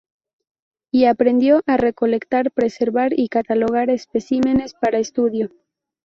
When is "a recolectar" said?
1.67-2.49